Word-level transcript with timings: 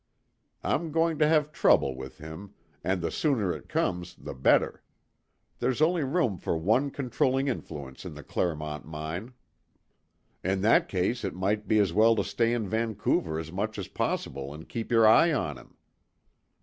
I'm 0.63 0.91
going 0.91 1.19
to 1.19 1.27
have 1.27 1.51
trouble 1.51 1.95
with 1.95 2.17
him, 2.17 2.55
and 2.83 3.03
the 3.03 3.11
sooner 3.11 3.53
it 3.53 3.69
comes 3.69 4.15
the 4.15 4.33
better. 4.33 4.81
There's 5.59 5.79
only 5.79 6.03
room 6.03 6.39
for 6.39 6.57
one 6.57 6.89
controlling 6.89 7.47
influence 7.47 8.03
in 8.03 8.15
the 8.15 8.23
Clermont 8.23 8.83
mine." 8.87 9.33
"In 10.43 10.61
that 10.61 10.89
case 10.89 11.23
it 11.23 11.35
might 11.35 11.67
be 11.67 11.77
as 11.77 11.93
well 11.93 12.15
to 12.15 12.23
stay 12.23 12.51
in 12.51 12.67
Vancouver 12.67 13.37
as 13.37 13.51
much 13.51 13.77
as 13.77 13.87
possible 13.89 14.55
and 14.55 14.67
keep 14.67 14.89
your 14.91 15.05
eye 15.05 15.31
on 15.33 15.57
him." 15.59 15.75